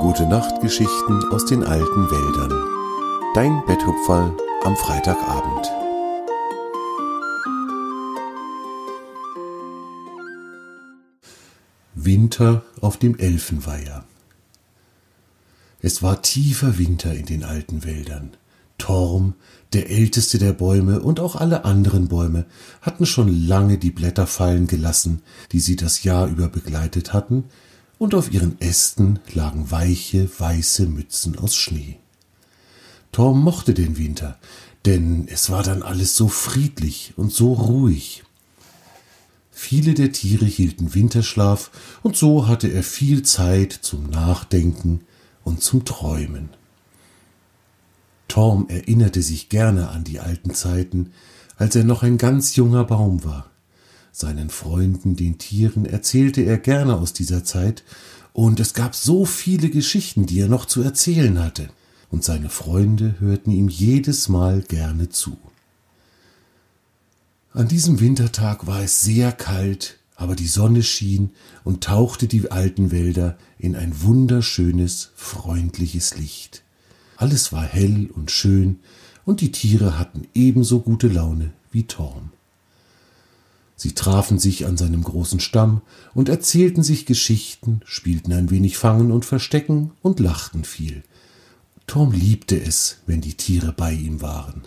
[0.00, 2.52] Gute Nachtgeschichten aus den alten Wäldern.
[3.34, 4.32] Dein Betthupferl
[4.62, 5.66] am Freitagabend.
[11.96, 14.04] Winter auf dem Elfenweiher.
[15.82, 18.36] Es war tiefer Winter in den alten Wäldern.
[18.78, 19.34] Torm,
[19.72, 22.46] der älteste der Bäume und auch alle anderen Bäume
[22.82, 27.46] hatten schon lange die Blätter fallen gelassen, die sie das Jahr über begleitet hatten,
[27.98, 31.98] und auf ihren Ästen lagen weiche, weiße Mützen aus Schnee.
[33.12, 34.38] Torm mochte den Winter,
[34.84, 38.22] denn es war dann alles so friedlich und so ruhig.
[39.50, 41.70] Viele der Tiere hielten Winterschlaf,
[42.02, 45.00] und so hatte er viel Zeit zum Nachdenken
[45.42, 46.50] und zum Träumen.
[48.28, 51.12] Torm erinnerte sich gerne an die alten Zeiten,
[51.56, 53.50] als er noch ein ganz junger Baum war.
[54.12, 57.84] Seinen Freunden, den Tieren, erzählte er gerne aus dieser Zeit,
[58.32, 61.70] und es gab so viele Geschichten, die er noch zu erzählen hatte,
[62.10, 65.36] und seine Freunde hörten ihm jedes Mal gerne zu.
[67.52, 71.30] An diesem Wintertag war es sehr kalt, aber die Sonne schien
[71.64, 76.62] und tauchte die alten Wälder in ein wunderschönes, freundliches Licht.
[77.16, 78.80] Alles war hell und schön,
[79.24, 82.30] und die Tiere hatten ebenso gute Laune wie Torm.
[83.80, 89.12] Sie trafen sich an seinem großen Stamm und erzählten sich Geschichten, spielten ein wenig Fangen
[89.12, 91.04] und Verstecken und lachten viel.
[91.86, 94.62] Tom liebte es, wenn die Tiere bei ihm waren.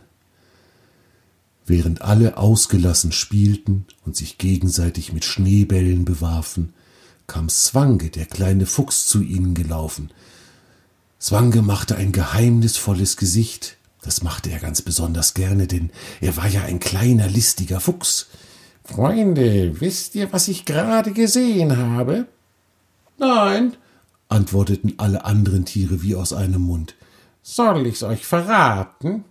[1.66, 6.74] Während alle ausgelassen spielten und sich gegenseitig mit Schneebällen bewarfen,
[7.28, 10.10] kam Swange, der kleine Fuchs, zu ihnen gelaufen.
[11.20, 13.76] Swange machte ein geheimnisvolles Gesicht.
[14.02, 18.28] Das machte er ganz besonders gerne, denn er war ja ein kleiner, listiger Fuchs.
[18.92, 22.28] Freunde, wisst ihr, was ich gerade gesehen habe?
[23.18, 23.78] Nein,
[24.28, 26.96] antworteten alle anderen Tiere wie aus einem Mund.
[27.42, 29.24] Soll ich's euch verraten?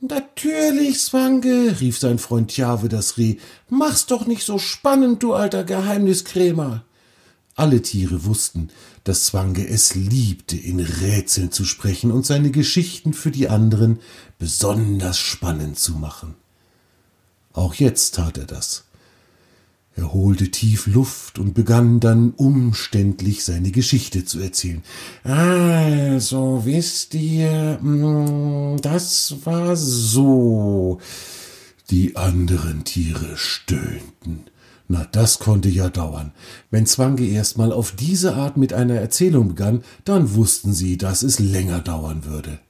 [0.00, 3.36] Natürlich, Swange, rief sein Freund Tjave das Reh.
[3.68, 6.84] Mach's doch nicht so spannend, du alter Geheimniskrämer.
[7.56, 8.70] Alle Tiere wussten,
[9.02, 13.98] dass Zwange es liebte, in Rätseln zu sprechen und seine Geschichten für die anderen
[14.38, 16.36] besonders spannend zu machen.
[17.52, 18.84] Auch jetzt tat er das.
[19.98, 24.84] Er holte tief Luft und begann dann umständlich seine Geschichte zu erzählen.
[25.24, 31.00] Also, wisst ihr, hm, das war so.
[31.90, 34.44] Die anderen Tiere stöhnten.
[34.86, 36.30] Na, das konnte ja dauern.
[36.70, 41.40] Wenn Zwange erstmal auf diese Art mit einer Erzählung begann, dann wussten sie, dass es
[41.40, 42.60] länger dauern würde.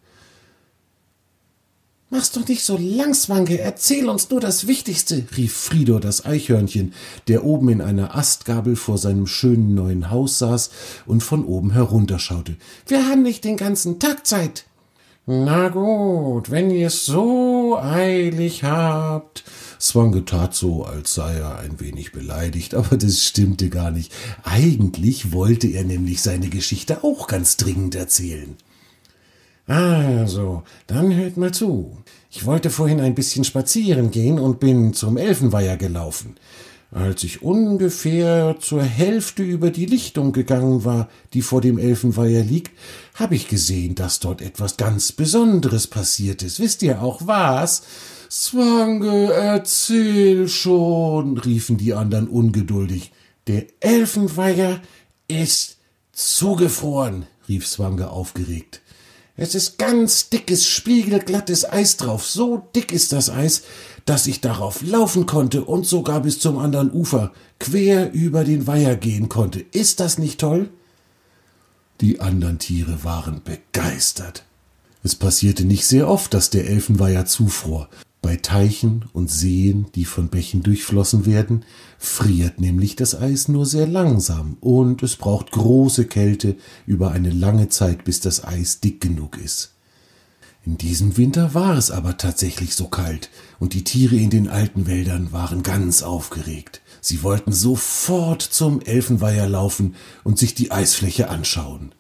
[2.11, 6.95] Mach's doch nicht so lang, Zwange, erzähl uns nur das Wichtigste, rief Frido das Eichhörnchen,
[7.29, 10.71] der oben in einer Astgabel vor seinem schönen neuen Haus saß
[11.05, 12.57] und von oben herunterschaute.
[12.87, 14.65] Wir haben nicht den ganzen Tag Zeit.
[15.27, 19.45] Na gut, wenn ihr's so eilig habt.
[19.79, 24.15] Zwange tat so, als sei er ein wenig beleidigt, aber das stimmte gar nicht.
[24.45, 28.57] Eigentlich wollte er nämlich seine Geschichte auch ganz dringend erzählen.
[29.69, 31.99] Also, dann hört mal zu.
[32.31, 36.37] Ich wollte vorhin ein bisschen spazieren gehen und bin zum Elfenweiher gelaufen.
[36.91, 42.73] Als ich ungefähr zur Hälfte über die Lichtung gegangen war, die vor dem Elfenweiher liegt,
[43.15, 46.61] habe ich gesehen, dass dort etwas ganz Besonderes passiert ist.
[46.61, 47.83] Wisst ihr auch was?
[48.31, 53.13] Zwange, erzähl schon, riefen die anderen ungeduldig.
[53.47, 54.81] Der Elfenweiher
[55.29, 55.77] ist
[56.13, 58.81] zugefroren, rief Zwange aufgeregt.
[59.41, 62.27] Es ist ganz dickes, spiegelglattes Eis drauf.
[62.27, 63.63] So dick ist das Eis,
[64.05, 68.97] dass ich darauf laufen konnte und sogar bis zum anderen Ufer quer über den Weiher
[68.97, 69.61] gehen konnte.
[69.61, 70.71] Ist das nicht toll?
[72.01, 74.45] Die anderen Tiere waren begeistert.
[75.05, 77.89] Es passierte nicht sehr oft, dass der Elfenweiher zufror,
[78.21, 81.65] bei Teichen und Seen, die von Bächen durchflossen werden,
[81.99, 86.57] friert nämlich das Eis nur sehr langsam und es braucht große Kälte
[86.87, 89.75] über eine lange Zeit, bis das Eis dick genug ist.
[90.65, 94.87] In diesem Winter war es aber tatsächlich so kalt und die Tiere in den alten
[94.87, 96.83] Wäldern waren ganz aufgeregt.
[97.01, 99.95] Sie wollten sofort zum Elfenweiher laufen
[100.25, 101.95] und sich die Eisfläche anschauen.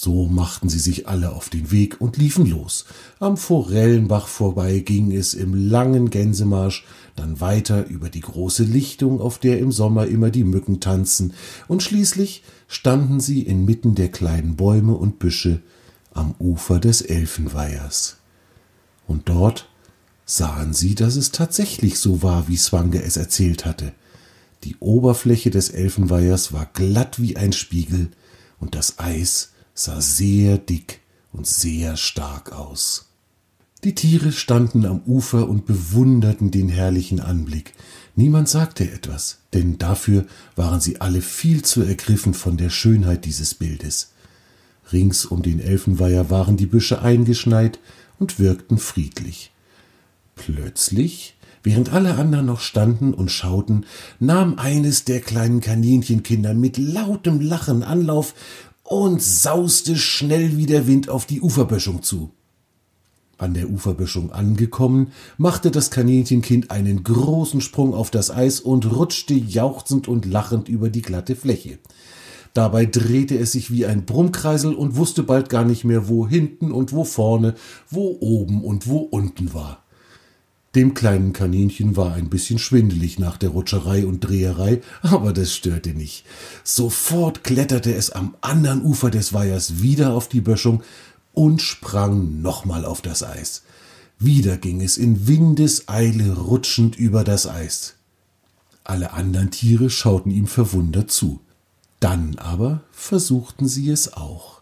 [0.00, 2.84] So machten sie sich alle auf den Weg und liefen los.
[3.18, 6.84] Am Forellenbach vorbei ging es im langen Gänsemarsch,
[7.16, 11.32] dann weiter über die große Lichtung, auf der im Sommer immer die Mücken tanzen,
[11.66, 15.62] und schließlich standen sie inmitten der kleinen Bäume und Büsche
[16.14, 18.18] am Ufer des Elfenweihers.
[19.08, 19.68] Und dort
[20.26, 23.92] sahen sie, dass es tatsächlich so war, wie Swange es erzählt hatte.
[24.62, 28.10] Die Oberfläche des Elfenweihers war glatt wie ein Spiegel,
[28.60, 31.00] und das Eis sah sehr dick
[31.32, 33.10] und sehr stark aus.
[33.84, 37.74] Die Tiere standen am Ufer und bewunderten den herrlichen Anblick.
[38.16, 40.26] Niemand sagte etwas, denn dafür
[40.56, 44.12] waren sie alle viel zu ergriffen von der Schönheit dieses Bildes.
[44.92, 47.78] Rings um den Elfenweiher waren die Büsche eingeschneit
[48.18, 49.52] und wirkten friedlich.
[50.34, 53.86] Plötzlich, während alle anderen noch standen und schauten,
[54.18, 58.34] nahm eines der kleinen Kaninchenkinder mit lautem Lachen Anlauf
[58.88, 62.30] und sauste schnell wie der Wind auf die Uferböschung zu.
[63.36, 69.34] An der Uferböschung angekommen, machte das Kaninchenkind einen großen Sprung auf das Eis und rutschte
[69.34, 71.78] jauchzend und lachend über die glatte Fläche.
[72.54, 76.72] Dabei drehte es sich wie ein Brummkreisel und wusste bald gar nicht mehr, wo hinten
[76.72, 77.56] und wo vorne,
[77.90, 79.84] wo oben und wo unten war.
[80.74, 85.90] Dem kleinen Kaninchen war ein bisschen schwindelig nach der Rutscherei und Dreherei, aber das störte
[85.90, 86.24] nicht.
[86.62, 90.82] Sofort kletterte es am anderen Ufer des Weihers wieder auf die Böschung
[91.32, 93.62] und sprang nochmal auf das Eis.
[94.18, 97.94] Wieder ging es in Windeseile rutschend über das Eis.
[98.84, 101.40] Alle anderen Tiere schauten ihm verwundert zu.
[102.00, 104.60] Dann aber versuchten sie es auch.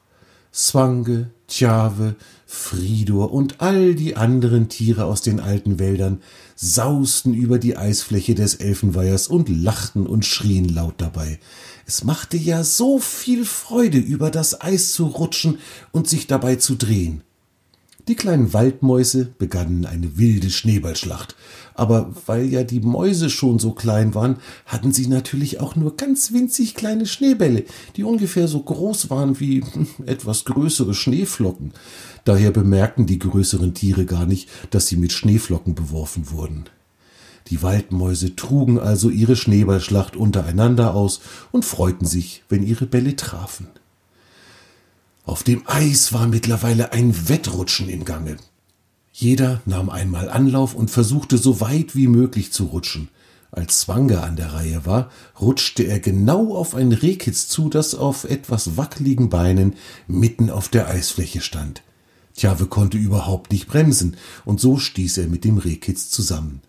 [0.52, 2.16] Zwange, Tjave,
[2.46, 6.20] Fridor und all die anderen Tiere aus den alten Wäldern
[6.54, 11.38] sausten über die Eisfläche des Elfenweihers und lachten und schrien laut dabei.
[11.86, 15.58] Es machte ja so viel Freude, über das Eis zu rutschen
[15.92, 17.22] und sich dabei zu drehen.
[18.08, 21.34] Die kleinen Waldmäuse begannen eine wilde Schneeballschlacht,
[21.74, 26.32] aber weil ja die Mäuse schon so klein waren, hatten sie natürlich auch nur ganz
[26.32, 27.64] winzig kleine Schneebälle,
[27.96, 29.64] die ungefähr so groß waren wie
[30.06, 31.72] etwas größere Schneeflocken.
[32.24, 36.66] Daher bemerkten die größeren Tiere gar nicht, dass sie mit Schneeflocken beworfen wurden.
[37.48, 41.20] Die Waldmäuse trugen also ihre Schneeballschlacht untereinander aus
[41.50, 43.66] und freuten sich, wenn ihre Bälle trafen.
[45.26, 48.36] Auf dem Eis war mittlerweile ein Wettrutschen im Gange.
[49.12, 53.08] Jeder nahm einmal Anlauf und versuchte so weit wie möglich zu rutschen.
[53.50, 58.22] Als Zwanger an der Reihe war, rutschte er genau auf ein Rehkitz zu, das auf
[58.22, 59.74] etwas wackeligen Beinen
[60.06, 61.82] mitten auf der Eisfläche stand.
[62.36, 66.60] Tjave konnte überhaupt nicht bremsen, und so stieß er mit dem Rehkitz zusammen.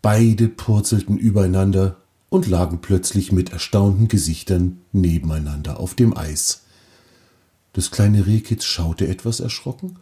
[0.00, 1.98] Beide purzelten übereinander
[2.30, 6.62] und lagen plötzlich mit erstaunten Gesichtern nebeneinander auf dem Eis.
[7.72, 9.96] Das kleine Rehkitz schaute etwas erschrocken,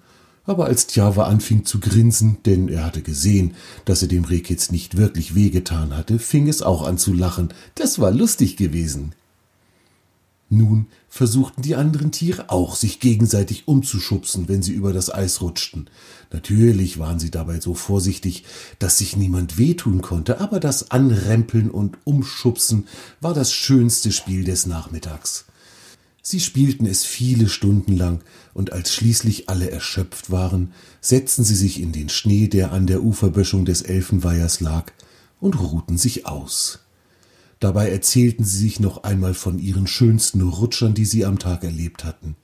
[0.45, 3.55] aber als Tjava anfing zu grinsen, denn er hatte gesehen,
[3.85, 7.53] dass er dem Rehkitz nicht wirklich wehgetan hatte, fing es auch an zu lachen.
[7.75, 9.15] Das war lustig gewesen.
[10.51, 15.91] Nun versuchten die anderen Tiere auch, sich gegenseitig umzuschubsen, wenn sie über das Eis rutschten.
[16.33, 18.45] Natürlich waren sie dabei so vorsichtig,
[18.79, 22.89] dass sich niemand wehtun konnte, aber das Anrempeln und Umschubsen
[23.21, 25.45] war das schönste Spiel des Nachmittags.
[26.31, 28.21] Sie spielten es viele Stunden lang,
[28.53, 33.03] und als schließlich alle erschöpft waren, setzten sie sich in den Schnee, der an der
[33.03, 34.93] Uferböschung des Elfenweihers lag,
[35.41, 36.81] und ruhten sich aus.
[37.61, 42.05] Dabei erzählten sie sich noch einmal von ihren schönsten Rutschern, die sie am Tag erlebt
[42.05, 42.37] hatten.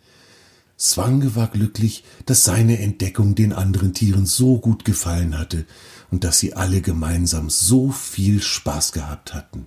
[0.78, 5.66] Swange war glücklich, dass seine Entdeckung den anderen Tieren so gut gefallen hatte
[6.10, 9.66] und dass sie alle gemeinsam so viel Spaß gehabt hatten.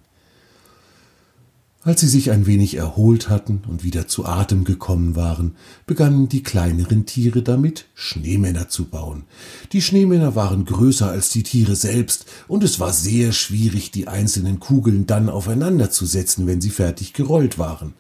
[1.88, 6.44] Als sie sich ein wenig erholt hatten und wieder zu Atem gekommen waren, begannen die
[6.44, 9.24] kleineren Tiere damit, Schneemänner zu bauen.
[9.72, 14.60] Die Schneemänner waren größer als die Tiere selbst, und es war sehr schwierig, die einzelnen
[14.60, 17.94] Kugeln dann aufeinander zu setzen, wenn sie fertig gerollt waren.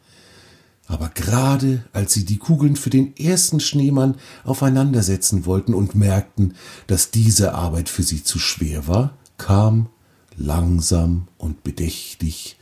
[0.87, 6.55] Aber gerade als sie die Kugeln für den ersten Schneemann aufeinandersetzen wollten und merkten,
[6.87, 9.87] dass diese Arbeit für sie zu schwer war, kam
[10.35, 12.56] langsam und bedächtig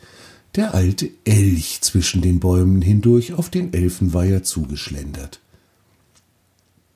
[0.56, 5.40] der alte Elch zwischen den Bäumen hindurch auf den Elfenweiher zugeschlendert.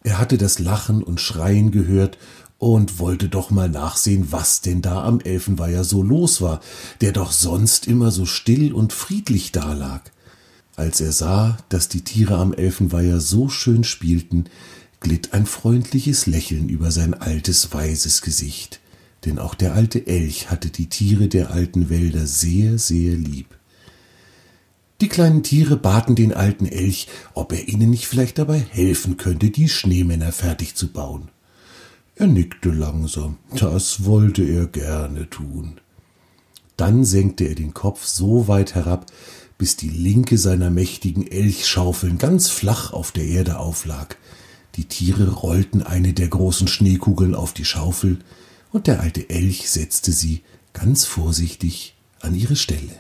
[0.04, 2.18] Er hatte das Lachen und Schreien gehört
[2.58, 6.62] und wollte doch mal nachsehen, was denn da am Elfenweiher so los war,
[7.02, 10.12] der doch sonst immer so still und friedlich dalag.
[10.76, 14.46] Als er sah, dass die Tiere am Elfenweiher so schön spielten,
[15.02, 18.80] glitt ein freundliches Lächeln über sein altes weißes Gesicht
[19.26, 23.48] denn auch der alte Elch hatte die Tiere der alten Wälder sehr, sehr lieb.
[25.02, 29.50] Die kleinen Tiere baten den alten Elch, ob er ihnen nicht vielleicht dabei helfen könnte,
[29.50, 31.30] die Schneemänner fertig zu bauen.
[32.16, 35.80] Er nickte langsam, das wollte er gerne tun.
[36.76, 39.06] Dann senkte er den Kopf so weit herab,
[39.58, 44.18] bis die linke seiner mächtigen Elchschaufeln ganz flach auf der Erde auflag.
[44.76, 48.20] Die Tiere rollten eine der großen Schneekugeln auf die Schaufel,
[48.72, 53.00] und der alte Elch setzte sie ganz vorsichtig an ihre Stelle.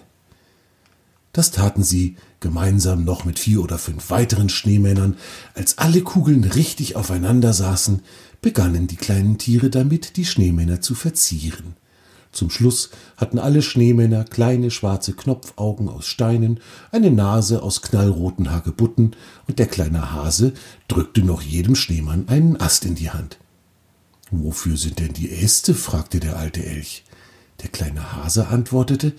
[1.31, 5.17] Das taten sie gemeinsam noch mit vier oder fünf weiteren Schneemännern.
[5.53, 8.01] Als alle Kugeln richtig aufeinander saßen,
[8.41, 11.75] begannen die kleinen Tiere damit, die Schneemänner zu verzieren.
[12.31, 16.59] Zum Schluss hatten alle Schneemänner kleine schwarze Knopfaugen aus Steinen,
[16.91, 19.15] eine Nase aus knallroten Hagebutten
[19.47, 20.53] und der kleine Hase
[20.87, 23.37] drückte noch jedem Schneemann einen Ast in die Hand.
[24.31, 25.73] Wofür sind denn die Äste?
[25.73, 27.03] fragte der alte Elch.
[27.61, 29.13] Der kleine Hase antwortete,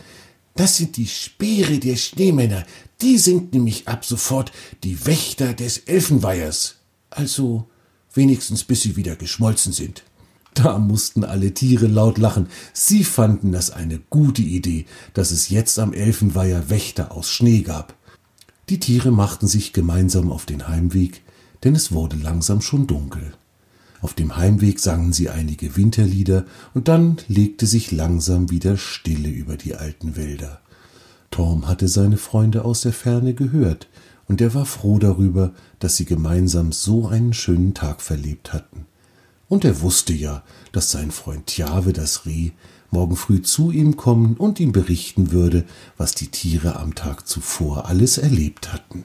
[0.54, 2.64] das sind die Speere der Schneemänner,
[3.00, 4.52] die sind nämlich ab sofort
[4.84, 6.76] die Wächter des Elfenweihers.
[7.10, 7.66] Also
[8.12, 10.04] wenigstens bis sie wieder geschmolzen sind.
[10.54, 12.48] Da mussten alle Tiere laut lachen.
[12.72, 17.94] Sie fanden das eine gute Idee, dass es jetzt am Elfenweiher Wächter aus Schnee gab.
[18.68, 21.22] Die Tiere machten sich gemeinsam auf den Heimweg,
[21.64, 23.32] denn es wurde langsam schon dunkel.
[24.02, 29.56] Auf dem Heimweg sangen sie einige Winterlieder, und dann legte sich langsam wieder Stille über
[29.56, 30.60] die alten Wälder.
[31.30, 33.88] Torm hatte seine Freunde aus der Ferne gehört,
[34.26, 38.86] und er war froh darüber, dass sie gemeinsam so einen schönen Tag verlebt hatten.
[39.48, 42.52] Und er wusste ja, dass sein Freund Tjave das Reh
[42.90, 45.64] morgen früh zu ihm kommen und ihm berichten würde,
[45.96, 49.04] was die Tiere am Tag zuvor alles erlebt hatten.